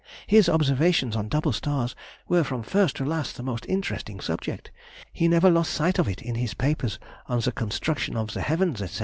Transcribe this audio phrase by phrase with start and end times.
[0.25, 1.93] His observations on double stars
[2.27, 4.71] were from first to last the most interesting subject;
[5.13, 8.79] he never lost sight of it in his papers on the construction of the heavens,
[8.93, 8.99] &c.